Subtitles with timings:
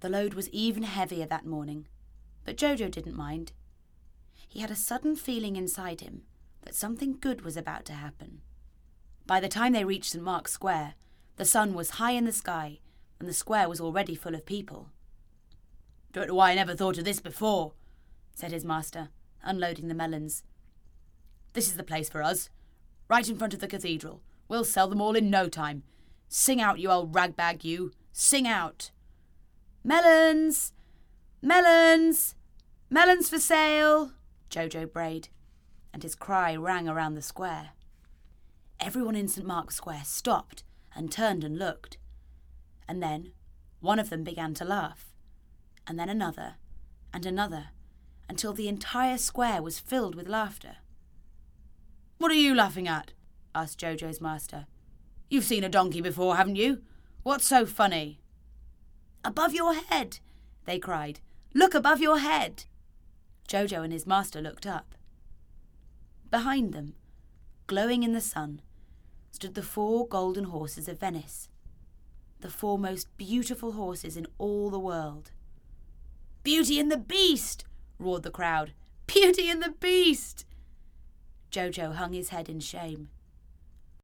[0.00, 1.86] The load was even heavier that morning,
[2.44, 3.52] but Jojo didn't mind.
[4.48, 6.22] He had a sudden feeling inside him
[6.62, 8.40] that something good was about to happen.
[9.26, 10.24] By the time they reached St.
[10.24, 10.94] Mark's Square,
[11.36, 12.80] the sun was high in the sky
[13.18, 14.88] and the square was already full of people.
[16.12, 17.74] Don't know why I never thought of this before,
[18.34, 19.10] said his master,
[19.42, 20.42] unloading the melons.
[21.52, 22.48] This is the place for us,
[23.08, 24.22] right in front of the cathedral.
[24.48, 25.84] We'll sell them all in no time.
[26.28, 27.92] Sing out, you old ragbag, you!
[28.12, 28.90] Sing out!
[29.82, 30.72] Melons!
[31.40, 32.34] Melons!
[32.90, 34.12] Melons for sale!
[34.50, 35.28] Jojo brayed,
[35.92, 37.70] and his cry rang around the square.
[38.78, 39.46] Everyone in St.
[39.46, 41.96] Mark's Square stopped and turned and looked.
[42.86, 43.32] And then
[43.80, 45.06] one of them began to laugh,
[45.86, 46.56] and then another,
[47.14, 47.68] and another,
[48.28, 50.76] until the entire square was filled with laughter.
[52.18, 53.12] What are you laughing at?
[53.54, 54.66] asked Jojo's master.
[55.30, 56.82] You've seen a donkey before, haven't you?
[57.22, 58.19] What's so funny?
[59.24, 60.18] Above your head,
[60.64, 61.20] they cried.
[61.54, 62.64] Look above your head.
[63.48, 64.94] Jojo and his master looked up.
[66.30, 66.94] Behind them,
[67.66, 68.62] glowing in the sun,
[69.32, 71.48] stood the four golden horses of Venice,
[72.40, 75.32] the four most beautiful horses in all the world.
[76.42, 77.64] Beauty and the Beast!
[77.98, 78.72] roared the crowd.
[79.06, 80.46] Beauty and the Beast!
[81.50, 83.08] Jojo hung his head in shame.